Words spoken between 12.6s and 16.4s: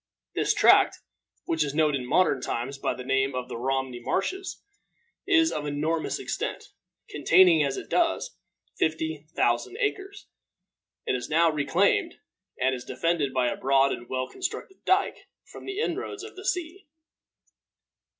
is defended by a broad and well constructed dike from the inroads of